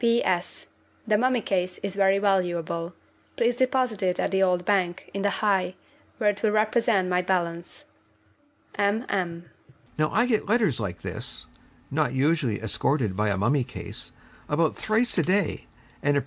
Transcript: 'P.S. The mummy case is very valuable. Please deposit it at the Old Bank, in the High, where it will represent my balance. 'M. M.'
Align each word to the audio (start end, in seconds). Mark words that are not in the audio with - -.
'P.S. 0.01 0.65
The 1.05 1.15
mummy 1.15 1.41
case 1.41 1.77
is 1.83 1.93
very 1.93 2.17
valuable. 2.17 2.95
Please 3.35 3.55
deposit 3.55 4.01
it 4.01 4.19
at 4.19 4.31
the 4.31 4.41
Old 4.41 4.65
Bank, 4.65 5.11
in 5.13 5.21
the 5.21 5.29
High, 5.29 5.75
where 6.17 6.31
it 6.31 6.41
will 6.41 6.49
represent 6.49 7.07
my 7.07 7.21
balance. 7.21 7.83
'M. 8.73 9.05
M.' 9.09 9.49